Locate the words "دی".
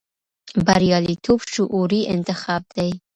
2.75-2.89